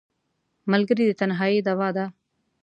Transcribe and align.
ملګری 0.71 1.03
د 1.07 1.11
تنهایۍ 1.19 1.59
دواء 1.67 1.91
ده 1.97 2.05